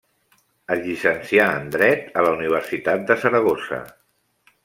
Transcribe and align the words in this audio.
Es 0.75 0.79
llicencià 0.85 1.45
en 1.57 1.69
dret 1.75 2.09
a 2.21 2.25
la 2.29 2.33
Universitat 2.39 3.05
de 3.13 3.19
Saragossa. 3.25 3.83